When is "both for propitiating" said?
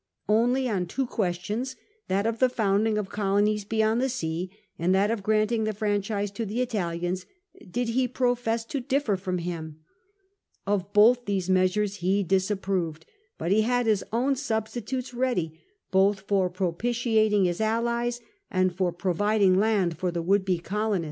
15.91-17.43